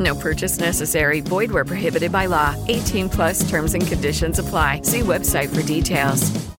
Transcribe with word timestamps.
No 0.00 0.14
purchase 0.14 0.58
necessary. 0.58 1.20
Void 1.20 1.52
where 1.52 1.64
prohibited 1.64 2.10
by 2.10 2.26
law. 2.26 2.56
18 2.68 3.08
plus 3.10 3.48
terms 3.48 3.74
and 3.74 3.86
conditions 3.86 4.38
apply. 4.38 4.82
See 4.82 5.00
website 5.00 5.54
for 5.54 5.62
details. 5.62 6.50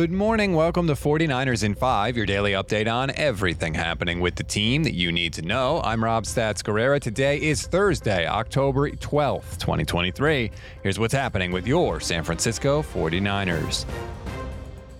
Good 0.00 0.12
morning. 0.12 0.54
Welcome 0.54 0.86
to 0.86 0.94
49ers 0.94 1.64
in 1.64 1.74
5, 1.74 2.16
your 2.16 2.24
daily 2.24 2.52
update 2.52 2.90
on 2.90 3.10
everything 3.16 3.74
happening 3.74 4.20
with 4.20 4.36
the 4.36 4.44
team 4.44 4.82
that 4.84 4.94
you 4.94 5.12
need 5.12 5.32
to 5.34 5.42
know. 5.42 5.80
I'm 5.84 6.02
Rob 6.02 6.24
Stats 6.24 6.62
Guerrera. 6.62 7.00
Today 7.00 7.40
is 7.40 7.66
Thursday, 7.66 8.26
October 8.26 8.90
12th, 8.90 9.58
2023. 9.58 10.50
Here's 10.82 10.98
what's 10.98 11.12
happening 11.12 11.52
with 11.52 11.66
your 11.66 12.00
San 12.00 12.24
Francisco 12.24 12.82
49ers. 12.82 13.84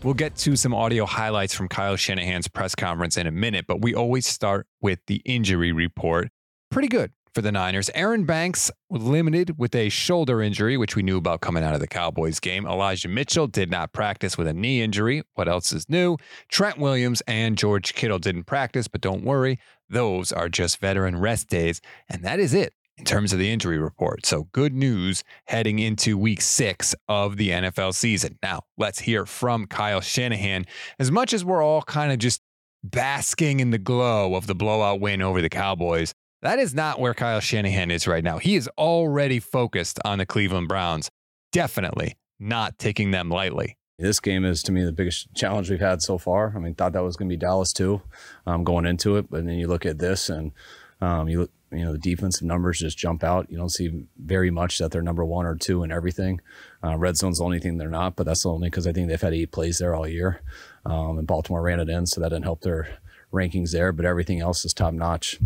We'll 0.03 0.15
get 0.15 0.35
to 0.37 0.57
some 0.57 0.73
audio 0.73 1.05
highlights 1.05 1.53
from 1.53 1.69
Kyle 1.69 1.95
Shanahan's 1.95 2.49
press 2.49 2.75
conference 2.75 3.19
in 3.19 3.27
a 3.27 3.31
minute, 3.31 3.67
but 3.69 3.83
we 3.83 3.95
always 3.95 4.27
start 4.27 4.67
with 4.81 4.99
the 5.09 5.21
injury 5.27 5.73
report. 5.73 6.31
Pretty 6.71 6.89
good 6.89 7.13
for 7.35 7.43
the 7.43 7.53
Niners. 7.53 7.91
Aaron 7.95 8.25
Banks 8.25 8.71
limited 8.89 9.59
with 9.59 9.75
a 9.75 9.91
shoulder 9.91 10.41
injury, 10.41 10.79
which 10.79 10.97
we 10.97 11.03
knew 11.03 11.19
about 11.19 11.43
coming 11.43 11.63
out 11.63 11.75
of 11.75 11.81
the 11.81 11.87
Cowboys 11.87 12.41
game. 12.41 12.67
Elijah 12.67 13.09
Mitchell 13.09 13.47
did 13.47 13.71
not 13.71 13.93
practice 13.93 14.39
with 14.39 14.47
a 14.47 14.55
knee 14.55 14.81
injury. 14.81 15.23
What 15.35 15.49
else 15.49 15.71
is 15.71 15.87
new? 15.91 16.17
Trent 16.49 16.79
Williams 16.79 17.21
and 17.27 17.59
George 17.59 17.93
Kittle 17.93 18.19
didn't 18.19 18.45
practice, 18.45 18.89
but 18.89 19.03
don't 19.03 19.23
worry, 19.23 19.59
those 19.91 20.33
are 20.33 20.49
just 20.49 20.79
veteran 20.79 21.21
rest 21.21 21.49
days. 21.49 21.83
And 22.09 22.25
that 22.25 22.41
is 22.41 22.55
it 22.55 22.73
in 23.01 23.07
terms 23.07 23.33
of 23.33 23.39
the 23.39 23.51
injury 23.51 23.79
report. 23.79 24.27
So 24.27 24.49
good 24.53 24.75
news 24.75 25.25
heading 25.47 25.79
into 25.79 26.19
week 26.19 26.43
six 26.43 26.95
of 27.09 27.39
the 27.39 27.49
NFL 27.49 27.95
season. 27.95 28.39
Now, 28.43 28.61
let's 28.77 29.01
hear 29.01 29.25
from 29.25 29.67
Kyle 29.67 30.03
Shanahan. 30.03 30.67
As 30.99 31.11
much 31.11 31.33
as 31.33 31.43
we're 31.43 31.65
all 31.65 31.83
kind 31.83 32.13
of 32.13 32.19
just 32.19 32.43
basking 32.85 33.61
in 33.61 33.71
the 33.71 33.79
glow 33.79 34.35
of 34.35 34.47
the 34.47 34.55
blowout 34.55 35.01
win 35.01 35.23
over 35.23 35.41
the 35.41 35.49
Cowboys, 35.49 36.13
that 36.43 36.59
is 36.59 36.75
not 36.75 37.01
where 37.01 37.15
Kyle 37.15 37.41
Shanahan 37.41 37.91
is 37.91 38.07
right 38.07 38.23
now. 38.23 38.37
He 38.37 38.55
is 38.55 38.69
already 38.77 39.41
focused 39.41 39.99
on 40.05 40.19
the 40.19 40.27
Cleveland 40.27 40.69
Browns, 40.69 41.11
definitely 41.53 42.17
not 42.39 42.79
taking 42.79 43.13
them 43.13 43.31
lightly. 43.31 43.79
This 43.99 44.21
game 44.21 44.45
is 44.45 44.63
to 44.65 44.73
me 44.73 44.85
the 44.85 44.93
biggest 44.93 45.35
challenge 45.35 45.71
we've 45.71 45.81
had 45.81 46.03
so 46.03 46.19
far. 46.19 46.53
I 46.55 46.59
mean, 46.59 46.75
thought 46.75 46.93
that 46.93 47.03
was 47.03 47.17
going 47.17 47.29
to 47.29 47.33
be 47.33 47.39
Dallas 47.39 47.73
too, 47.73 48.03
um, 48.47 48.63
going 48.63 48.85
into 48.85 49.17
it, 49.17 49.31
but 49.31 49.47
then 49.47 49.57
you 49.57 49.69
look 49.69 49.87
at 49.87 49.99
this 49.99 50.29
and 50.29 50.53
um, 51.01 51.29
you 51.29 51.41
look, 51.41 51.51
you 51.73 51.85
know, 51.85 51.93
the 51.93 51.99
defensive 51.99 52.43
numbers 52.43 52.81
just 52.81 52.99
jump 52.99 53.23
out. 53.23 53.51
You 53.51 53.57
don't 53.57 53.69
see 53.69 54.07
very 54.19 54.51
much 54.51 54.79
that 54.79 54.91
they're 54.91 55.03
number 55.03 55.25
one 55.25 55.47
or 55.47 55.55
two 55.55 55.85
in 55.85 55.93
everything. 55.93 56.41
Uh, 56.83 56.97
red 56.99 57.17
zone's 57.17 57.39
the 57.39 57.45
only 57.45 57.61
thing 57.61 57.79
they're 57.79 57.89
not, 57.89 58.17
but 58.17 58.27
that's 58.27 58.45
only 58.45 58.69
because 58.69 58.87
I 58.87 58.93
think 58.93 59.09
they've 59.09 59.21
had 59.21 59.35
eight 59.35 59.53
plays 59.53 59.79
there 59.79 59.95
all 59.95 60.09
year, 60.09 60.43
um, 60.85 61.19
and 61.19 61.27
Baltimore 61.27 61.63
ran 61.63 61.81
it 61.81 61.89
in, 61.89 62.07
so 62.07 62.21
that 62.21 62.31
didn't 62.31 62.45
help 62.45 62.63
their 62.63 62.99
rankings 63.33 63.71
there. 63.71 63.93
But 63.93 64.05
everything 64.05 64.41
else 64.41 64.65
is 64.65 64.75
top 64.75 64.95
notch 64.95 65.39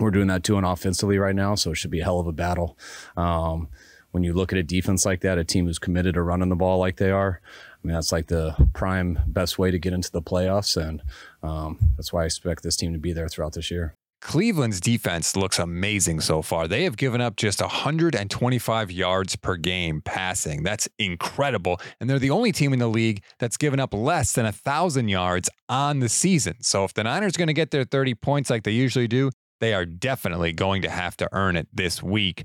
we're 0.00 0.10
doing 0.10 0.28
that 0.28 0.42
too 0.42 0.56
and 0.56 0.66
offensively 0.66 1.18
right 1.18 1.34
now, 1.34 1.54
so 1.54 1.72
it 1.72 1.76
should 1.76 1.90
be 1.90 2.00
a 2.00 2.04
hell 2.04 2.20
of 2.20 2.26
a 2.26 2.32
battle. 2.32 2.76
Um, 3.16 3.68
when 4.12 4.24
you 4.24 4.32
look 4.32 4.52
at 4.52 4.58
a 4.58 4.62
defense 4.62 5.06
like 5.06 5.20
that, 5.20 5.38
a 5.38 5.44
team 5.44 5.66
who's 5.66 5.78
committed 5.78 6.14
to 6.14 6.22
running 6.22 6.48
the 6.48 6.56
ball 6.56 6.78
like 6.78 6.96
they 6.96 7.10
are, 7.10 7.40
I 7.44 7.86
mean 7.86 7.94
that's 7.94 8.12
like 8.12 8.26
the 8.26 8.54
prime 8.72 9.20
best 9.26 9.58
way 9.58 9.70
to 9.70 9.78
get 9.78 9.92
into 9.92 10.10
the 10.10 10.22
playoffs, 10.22 10.76
and 10.76 11.02
um, 11.42 11.78
that's 11.96 12.12
why 12.12 12.22
I 12.22 12.26
expect 12.26 12.62
this 12.62 12.76
team 12.76 12.92
to 12.92 12.98
be 12.98 13.12
there 13.12 13.28
throughout 13.28 13.52
this 13.52 13.70
year. 13.70 13.94
Cleveland's 14.20 14.80
defense 14.80 15.34
looks 15.34 15.58
amazing 15.58 16.20
so 16.20 16.42
far. 16.42 16.68
They 16.68 16.84
have 16.84 16.96
given 16.96 17.20
up 17.20 17.36
just 17.36 17.60
125 17.60 18.90
yards 18.90 19.36
per 19.36 19.56
game 19.56 20.02
passing. 20.02 20.62
That's 20.62 20.88
incredible. 20.98 21.80
And 22.00 22.08
they're 22.08 22.18
the 22.18 22.30
only 22.30 22.52
team 22.52 22.72
in 22.72 22.78
the 22.78 22.88
league 22.88 23.22
that's 23.38 23.56
given 23.56 23.80
up 23.80 23.94
less 23.94 24.32
than 24.32 24.44
1,000 24.44 25.08
yards 25.08 25.48
on 25.68 26.00
the 26.00 26.08
season. 26.08 26.56
So 26.60 26.84
if 26.84 26.92
the 26.92 27.04
Niners 27.04 27.36
are 27.36 27.38
going 27.38 27.48
to 27.48 27.54
get 27.54 27.70
their 27.70 27.84
30 27.84 28.14
points 28.14 28.50
like 28.50 28.64
they 28.64 28.72
usually 28.72 29.08
do, 29.08 29.30
they 29.60 29.74
are 29.74 29.86
definitely 29.86 30.52
going 30.52 30.82
to 30.82 30.90
have 30.90 31.16
to 31.18 31.28
earn 31.32 31.56
it 31.56 31.68
this 31.72 32.02
week. 32.02 32.44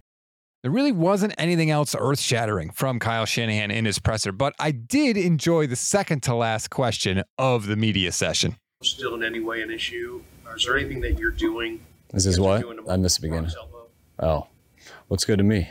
There 0.64 0.72
really 0.72 0.92
wasn't 0.92 1.36
anything 1.38 1.70
else 1.70 1.96
earth 1.98 2.20
shattering 2.20 2.72
from 2.72 3.00
Kyle 3.00 3.26
Shanahan 3.26 3.70
in 3.70 3.86
his 3.86 4.00
presser, 4.00 4.32
but 4.32 4.56
I 4.60 4.72
did 4.72 5.16
enjoy 5.16 5.68
the 5.68 5.76
second 5.76 6.24
to 6.24 6.34
last 6.34 6.70
question 6.70 7.22
of 7.38 7.68
the 7.68 7.76
media 7.76 8.12
session. 8.12 8.56
Still 8.84 9.16
in 9.16 9.24
any 9.24 9.40
way 9.40 9.62
an 9.62 9.72
issue? 9.72 10.22
Or 10.46 10.58
is 10.58 10.66
there 10.66 10.78
anything 10.78 11.02
that 11.02 11.18
you're 11.18 11.32
doing? 11.32 11.84
This 12.12 12.26
is 12.26 12.40
what? 12.40 12.64
I 12.90 12.98
missed 12.98 13.22
the 13.22 13.28
beginning. 13.28 13.52
Oh, 14.20 14.48
looks 15.10 15.26
good 15.26 15.38
to 15.38 15.44
me. 15.44 15.70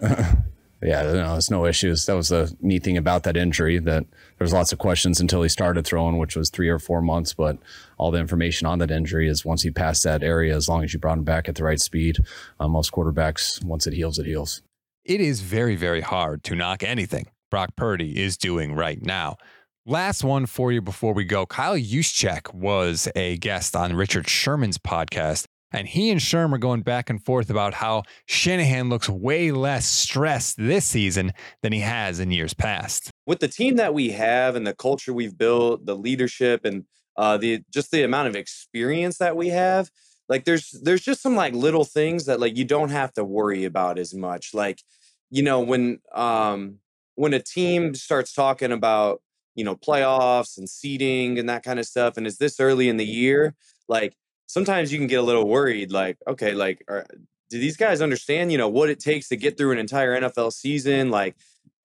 yeah, 0.02 0.34
no, 0.82 1.32
there's 1.32 1.50
no 1.50 1.64
issues. 1.64 2.06
That 2.06 2.14
was 2.14 2.28
the 2.28 2.54
neat 2.60 2.82
thing 2.82 2.96
about 2.96 3.22
that 3.22 3.36
injury 3.36 3.78
that 3.78 4.04
there's 4.38 4.52
lots 4.52 4.72
of 4.72 4.78
questions 4.78 5.20
until 5.20 5.42
he 5.42 5.48
started 5.48 5.86
throwing, 5.86 6.18
which 6.18 6.36
was 6.36 6.50
three 6.50 6.68
or 6.68 6.78
four 6.78 7.00
months. 7.00 7.34
But 7.34 7.58
all 7.98 8.10
the 8.10 8.18
information 8.18 8.66
on 8.66 8.78
that 8.80 8.90
injury 8.90 9.28
is 9.28 9.44
once 9.44 9.62
he 9.62 9.70
passed 9.70 10.04
that 10.04 10.22
area, 10.22 10.54
as 10.54 10.68
long 10.68 10.84
as 10.84 10.92
you 10.92 10.98
brought 10.98 11.18
him 11.18 11.24
back 11.24 11.48
at 11.48 11.54
the 11.54 11.64
right 11.64 11.80
speed, 11.80 12.18
uh, 12.60 12.68
most 12.68 12.92
quarterbacks, 12.92 13.64
once 13.64 13.86
it 13.86 13.94
heals, 13.94 14.18
it 14.18 14.26
heals. 14.26 14.62
It 15.04 15.20
is 15.20 15.40
very, 15.40 15.76
very 15.76 16.00
hard 16.00 16.44
to 16.44 16.54
knock 16.54 16.82
anything 16.82 17.28
Brock 17.52 17.76
Purdy 17.76 18.18
is 18.18 18.38
doing 18.38 18.74
right 18.74 19.00
now. 19.02 19.36
Last 19.84 20.22
one 20.22 20.46
for 20.46 20.70
you 20.70 20.80
before 20.80 21.12
we 21.12 21.24
go. 21.24 21.44
Kyle 21.44 21.76
Juszczyk 21.76 22.54
was 22.54 23.08
a 23.16 23.36
guest 23.38 23.74
on 23.74 23.96
Richard 23.96 24.28
Sherman's 24.28 24.78
podcast. 24.78 25.46
And 25.72 25.88
he 25.88 26.10
and 26.10 26.20
Sherm 26.20 26.52
are 26.52 26.58
going 26.58 26.82
back 26.82 27.10
and 27.10 27.20
forth 27.20 27.50
about 27.50 27.74
how 27.74 28.04
Shanahan 28.26 28.90
looks 28.90 29.08
way 29.08 29.50
less 29.50 29.84
stressed 29.84 30.56
this 30.56 30.84
season 30.84 31.32
than 31.62 31.72
he 31.72 31.80
has 31.80 32.20
in 32.20 32.30
years 32.30 32.54
past. 32.54 33.10
With 33.26 33.40
the 33.40 33.48
team 33.48 33.74
that 33.74 33.92
we 33.92 34.10
have 34.10 34.54
and 34.54 34.64
the 34.64 34.74
culture 34.74 35.12
we've 35.12 35.36
built, 35.36 35.84
the 35.84 35.96
leadership 35.96 36.64
and 36.64 36.84
uh, 37.16 37.38
the 37.38 37.64
just 37.72 37.90
the 37.90 38.04
amount 38.04 38.28
of 38.28 38.36
experience 38.36 39.18
that 39.18 39.34
we 39.34 39.48
have, 39.48 39.90
like 40.28 40.44
there's 40.44 40.70
there's 40.82 41.02
just 41.02 41.22
some 41.22 41.34
like 41.34 41.54
little 41.54 41.84
things 41.84 42.26
that 42.26 42.38
like 42.38 42.56
you 42.56 42.64
don't 42.64 42.90
have 42.90 43.12
to 43.14 43.24
worry 43.24 43.64
about 43.64 43.98
as 43.98 44.14
much. 44.14 44.54
Like, 44.54 44.80
you 45.28 45.42
know, 45.42 45.58
when 45.58 45.98
um 46.14 46.76
when 47.16 47.34
a 47.34 47.42
team 47.42 47.96
starts 47.96 48.32
talking 48.32 48.70
about 48.70 49.20
you 49.54 49.64
know 49.64 49.76
playoffs 49.76 50.58
and 50.58 50.68
seeding 50.68 51.38
and 51.38 51.48
that 51.48 51.62
kind 51.62 51.78
of 51.78 51.86
stuff, 51.86 52.16
and 52.16 52.26
it's 52.26 52.38
this 52.38 52.60
early 52.60 52.88
in 52.88 52.96
the 52.96 53.06
year, 53.06 53.54
like 53.88 54.16
sometimes 54.52 54.92
you 54.92 54.98
can 54.98 55.06
get 55.06 55.18
a 55.18 55.22
little 55.22 55.48
worried 55.48 55.90
like 55.90 56.18
okay 56.28 56.52
like 56.52 56.84
are, 56.86 57.06
do 57.48 57.58
these 57.58 57.76
guys 57.76 58.02
understand 58.02 58.52
you 58.52 58.58
know 58.58 58.68
what 58.68 58.90
it 58.90 59.00
takes 59.00 59.28
to 59.28 59.36
get 59.36 59.56
through 59.56 59.72
an 59.72 59.78
entire 59.78 60.20
nfl 60.20 60.52
season? 60.52 61.10
Like 61.10 61.36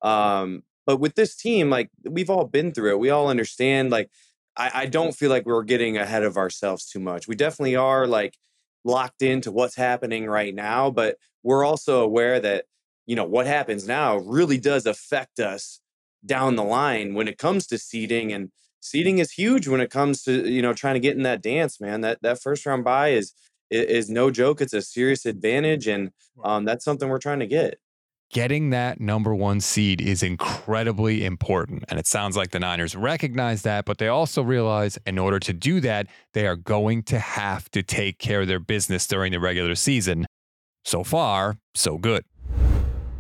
um 0.02 0.64
but 0.86 0.98
with 0.98 1.16
this 1.16 1.36
team 1.36 1.70
like 1.70 1.90
we've 2.04 2.30
all 2.30 2.46
been 2.46 2.72
through 2.72 2.92
it 2.92 3.00
we 3.00 3.10
all 3.10 3.30
understand 3.30 3.90
like 3.90 4.10
I, 4.56 4.72
I 4.74 4.86
don't 4.88 5.16
feel 5.16 5.30
like 5.30 5.46
we're 5.46 5.64
getting 5.64 5.98
ahead 5.98 6.24
of 6.24 6.36
ourselves 6.36 6.86
too 6.88 7.00
much. 7.00 7.28
We 7.28 7.36
definitely 7.36 7.76
are 7.76 8.08
like 8.08 8.38
locked 8.84 9.22
into 9.22 9.52
what's 9.52 9.76
happening 9.76 10.28
right 10.28 10.54
now 10.54 10.92
but 10.92 11.18
we're 11.44 11.66
also 11.66 12.02
aware 12.02 12.40
that 12.40 12.66
you 13.06 13.16
know 13.16 13.26
what 13.26 13.48
happens 13.48 13.88
now 13.88 14.18
really 14.18 14.58
does 14.58 14.86
affect 14.86 15.40
us 15.40 15.80
down 16.28 16.56
the 16.56 16.64
line 16.64 17.14
when 17.14 17.28
it 17.28 17.38
comes 17.38 17.66
to 17.68 17.78
seeding 17.78 18.32
and 18.32 18.52
seeding 18.80 19.18
is 19.20 19.32
huge 19.32 19.68
when 19.68 19.82
it 19.82 19.90
comes 19.90 20.24
to 20.24 20.50
you 20.50 20.62
know 20.62 20.74
trying 20.74 20.94
to 20.94 21.00
get 21.00 21.18
in 21.18 21.24
that 21.24 21.42
dance 21.42 21.80
man 21.82 22.02
that 22.02 22.22
that 22.22 22.42
first 22.42 22.66
round 22.66 22.84
bye 22.84 23.10
is 23.10 23.34
is 23.70 24.10
no 24.10 24.30
joke 24.30 24.62
it's 24.62 24.74
a 24.74 24.82
serious 24.82 25.26
advantage 25.26 25.88
and 25.88 26.12
um, 26.44 26.64
that's 26.66 26.86
something 26.86 27.10
we're 27.10 27.18
trying 27.18 27.40
to 27.40 27.48
get 27.48 27.80
getting 28.32 28.72
that 28.72 29.00
number 29.00 29.34
one 29.34 29.62
seed 29.62 30.02
is 30.02 30.22
incredibly 30.22 31.26
important. 31.26 31.86
And 31.88 32.00
it 32.00 32.08
sounds 32.08 32.36
like 32.36 32.52
the 32.52 32.60
Niners 32.60 32.96
recognize 32.96 33.62
that, 33.62 33.86
but 33.86 33.98
they 33.98 34.08
also 34.08 34.42
realize 34.42 34.98
in 35.06 35.18
order 35.18 35.40
to 35.40 35.54
do 35.54 35.80
that, 35.82 36.08
they 36.34 36.46
are 36.46 36.56
going 36.56 37.04
to 37.04 37.20
have 37.20 37.70
to 37.72 37.84
take 37.84 38.20
care 38.20 38.42
of 38.42 38.48
their 38.48 38.60
business 38.60 39.08
during 39.08 39.32
the 39.32 39.40
regular 39.40 39.76
season. 39.76 40.26
So 40.84 41.04
far, 41.04 41.58
so 41.74 41.98
good. 41.98 42.24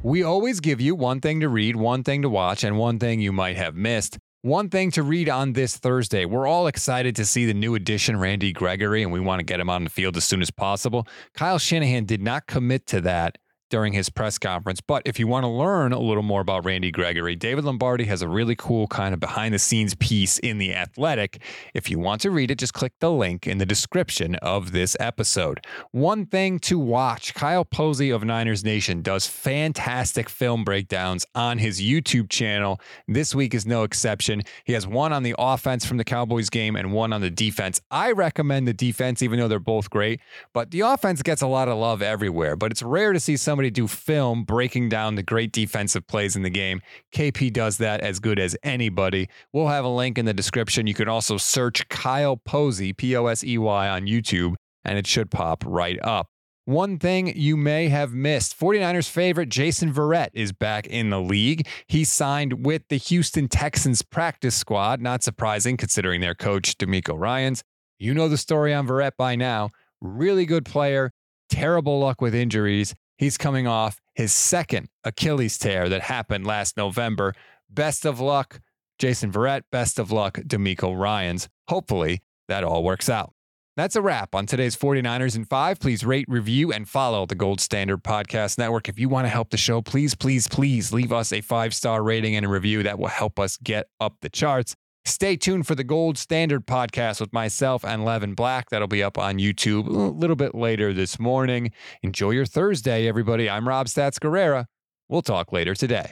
We 0.04 0.24
always 0.24 0.60
give 0.60 0.80
you 0.80 0.96
one 0.96 1.22
thing 1.22 1.40
to 1.40 1.50
read, 1.50 1.76
one 1.76 2.04
thing 2.04 2.22
to 2.22 2.30
watch, 2.30 2.64
and 2.64 2.78
one 2.78 3.00
thing 3.00 3.20
you 3.20 3.32
might 3.32 3.58
have 3.58 3.76
missed. 3.76 4.20
One 4.44 4.70
thing 4.70 4.92
to 4.92 5.04
read 5.04 5.28
on 5.28 5.54
this 5.54 5.76
Thursday. 5.76 6.24
We're 6.24 6.48
all 6.48 6.68
excited 6.68 7.16
to 7.16 7.26
see 7.26 7.46
the 7.46 7.54
new 7.54 7.74
addition, 7.74 8.18
Randy 8.18 8.54
Gregory, 8.54 9.02
and 9.02 9.12
we 9.12 9.20
want 9.20 9.40
to 9.40 9.44
get 9.44 9.60
him 9.60 9.70
on 9.70 9.84
the 9.84 9.90
field 9.90 10.16
as 10.16 10.24
soon 10.24 10.42
as 10.42 10.52
possible. 10.52 11.08
Kyle 11.34 11.58
Shanahan 11.58 12.06
did 12.06 12.22
not 12.22 12.46
commit 12.46 12.86
to 12.88 13.02
that 13.02 13.40
during 13.70 13.94
his 13.94 14.10
press 14.10 14.38
conference. 14.38 14.82
But 14.82 15.04
if 15.06 15.20
you 15.20 15.28
want 15.28 15.44
to 15.44 15.50
learn 15.50 15.92
a 15.94 16.00
little 16.00 16.24
more 16.24 16.42
about 16.42 16.66
Randy 16.66 16.92
Gregory, 16.92 17.36
David 17.36 17.66
Lombardi 17.66 18.06
has 18.06 18.22
a 18.22 18.28
really 18.28 18.56
cool 18.56 18.88
kind 18.88 19.14
of 19.14 19.20
behind 19.20 19.54
the 19.54 19.60
scenes 19.60 19.96
piece 19.96 20.40
in 20.40 20.58
The 20.58 20.74
Athletic. 20.74 21.42
If 21.74 21.90
you 21.90 22.00
want 22.00 22.22
to 22.22 22.32
read 22.32 22.52
it, 22.52 22.58
just 22.58 22.74
click 22.74 22.94
the 23.00 23.12
link 23.12 23.48
in 23.48 23.58
the 23.58 23.66
description 23.66 24.36
of 24.36 24.72
this 24.72 24.96
episode. 25.00 25.66
One 25.92 26.26
thing 26.26 26.60
to 26.60 26.80
watch 26.80 27.34
Kyle 27.34 27.66
Posey 27.66 28.10
of 28.10 28.24
Niners 28.24 28.64
Nation 28.64 29.02
does 29.02 29.28
fantastic 29.28 30.30
film 30.30 30.64
breakdowns 30.64 31.26
on 31.36 31.58
his 31.58 31.82
YouTube 31.82 32.30
channel. 32.30 32.80
This 33.08 33.36
week 33.36 33.54
is 33.54 33.66
no 33.66 33.84
exception. 33.84 34.44
He 34.64 34.74
has 34.74 34.88
one 34.88 35.14
on 35.14 35.24
the 35.24 35.36
offense 35.38 35.86
from 35.86 35.98
the 35.98 36.04
Cowboys 36.04 36.50
game 36.50 36.76
and 36.76 36.94
one 36.94 37.12
on 37.14 37.22
the 37.22 37.30
defense. 37.30 37.82
I 37.92 38.12
recommend 38.12 38.68
the 38.68 38.74
defense, 38.74 39.22
even 39.22 39.40
though 39.40 39.48
they're 39.48 39.60
both 39.60 39.90
great, 39.90 40.22
but 40.54 40.72
the 40.72 40.82
offense 40.82 41.22
gets 41.22 41.42
a 41.42 41.48
lot 41.48 41.68
of 41.68 41.78
love 41.78 42.02
everywhere. 42.02 42.56
But 42.56 42.72
it's 42.72 42.82
rare 42.82 43.14
to 43.14 43.20
see 43.20 43.38
some 43.38 43.57
somebody 43.58 43.72
do 43.72 43.88
film 43.88 44.44
breaking 44.44 44.88
down 44.88 45.16
the 45.16 45.24
great 45.24 45.52
defensive 45.52 46.06
plays 46.06 46.36
in 46.36 46.44
the 46.44 46.50
game. 46.50 46.80
KP 47.12 47.52
does 47.52 47.80
that 47.80 48.02
as 48.02 48.20
good 48.20 48.38
as 48.38 48.56
anybody. 48.62 49.28
We'll 49.52 49.70
have 49.70 49.84
a 49.84 49.88
link 49.88 50.20
in 50.20 50.26
the 50.26 50.34
description. 50.34 50.86
You 50.86 50.94
can 50.94 51.10
also 51.10 51.38
search 51.38 51.90
Kyle 51.90 52.38
Posey, 52.38 52.94
P 52.94 53.16
O 53.16 53.26
S 53.26 53.44
E 53.44 53.58
Y, 53.58 53.90
on 53.90 54.06
YouTube, 54.06 54.54
and 54.86 55.00
it 55.00 55.08
should 55.08 55.32
pop 55.32 55.64
right 55.66 55.98
up. 56.04 56.28
One 56.66 57.00
thing 57.00 57.36
you 57.36 57.58
may 57.58 57.90
have 57.90 58.14
missed 58.14 58.60
49ers 58.60 59.10
favorite 59.10 59.50
Jason 59.50 59.92
Verrett 59.92 60.30
is 60.34 60.52
back 60.52 60.86
in 60.86 61.10
the 61.10 61.20
league. 61.20 61.68
He 61.88 62.04
signed 62.04 62.64
with 62.64 62.84
the 62.90 62.98
Houston 62.98 63.48
Texans 63.48 64.04
practice 64.04 64.54
squad. 64.54 65.02
Not 65.02 65.24
surprising 65.24 65.78
considering 65.78 66.22
their 66.22 66.36
coach, 66.36 66.78
DeMeco 66.78 67.18
Ryans. 67.18 67.64
You 67.98 68.14
know 68.14 68.30
the 68.30 68.38
story 68.38 68.72
on 68.72 68.86
Verrett 68.86 69.14
by 69.18 69.36
now. 69.36 69.72
Really 70.00 70.46
good 70.46 70.64
player, 70.64 71.12
terrible 71.50 72.00
luck 72.00 72.22
with 72.22 72.36
injuries, 72.36 72.94
He's 73.18 73.38
coming 73.38 73.68
off 73.68 74.00
his 74.14 74.34
second 74.34 74.90
Achilles 75.04 75.58
tear 75.58 75.90
that 75.90 76.02
happened 76.02 76.46
last 76.46 76.78
November. 76.78 77.34
Best 77.70 78.06
of 78.06 78.20
luck, 78.20 78.62
Jason 79.00 79.32
Verrett. 79.32 79.64
Best 79.72 80.00
of 80.00 80.12
luck, 80.12 80.36
DeMeco 80.38 80.98
Ryans. 80.98 81.50
Hopefully, 81.68 82.22
that 82.48 82.64
all 82.64 82.84
works 82.84 83.10
out. 83.10 83.34
That's 83.76 83.96
a 83.96 84.02
wrap 84.02 84.34
on 84.34 84.48
today's 84.48 84.76
49ers 84.76 85.36
in 85.36 85.46
5. 85.46 85.80
Please 85.80 86.04
rate, 86.04 86.26
review, 86.28 86.74
and 86.74 86.90
follow 86.90 87.28
the 87.28 87.36
Gold 87.36 87.62
Standard 87.62 88.04
Podcast 88.04 88.58
Network. 88.58 88.90
If 88.90 88.98
you 88.98 89.08
want 89.08 89.26
to 89.26 89.30
help 89.30 89.52
the 89.52 89.58
show, 89.58 89.84
please, 89.84 90.16
please, 90.16 90.48
please 90.48 90.92
leave 90.92 91.14
us 91.14 91.32
a 91.32 91.42
five 91.42 91.76
star 91.76 92.02
rating 92.02 92.36
and 92.36 92.44
a 92.44 92.50
review. 92.50 92.82
That 92.82 92.98
will 92.98 93.08
help 93.08 93.40
us 93.40 93.56
get 93.58 93.86
up 94.00 94.16
the 94.22 94.30
charts. 94.30 94.76
Stay 95.08 95.38
tuned 95.38 95.66
for 95.66 95.74
the 95.74 95.86
Gold 95.86 96.18
Standard 96.18 96.68
podcast 96.68 97.22
with 97.22 97.32
myself 97.32 97.86
and 97.86 98.04
Levin 98.04 98.34
Black. 98.34 98.70
That'll 98.70 98.90
be 98.90 99.02
up 99.02 99.18
on 99.18 99.38
YouTube 99.38 99.88
a 99.88 99.92
little 99.92 100.36
bit 100.36 100.54
later 100.54 100.92
this 100.92 101.18
morning. 101.18 101.72
Enjoy 102.04 102.32
your 102.32 102.46
Thursday, 102.46 103.08
everybody. 103.08 103.50
I'm 103.50 103.68
Rob 103.68 103.88
Stats 103.88 104.20
Guerrera. 104.20 104.66
We'll 105.08 105.22
talk 105.22 105.54
later 105.54 105.76
today. 105.76 106.12